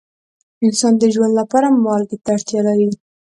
انسان 0.65 0.93
د 0.97 1.03
ژوند 1.13 1.33
لپاره 1.39 1.67
مالګې 1.83 2.17
ته 2.23 2.29
اړتیا 2.35 2.61
لري. 2.67 2.89